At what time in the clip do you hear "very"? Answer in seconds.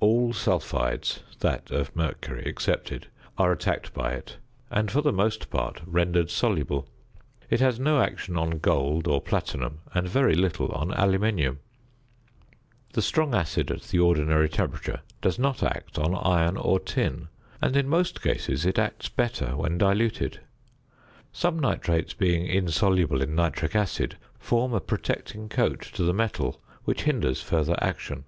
10.08-10.34